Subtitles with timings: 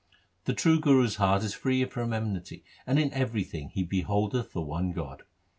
[0.45, 4.59] The true Guru's heart is free from enmity, and in every thing he beholdeth the
[4.63, 5.21] one God.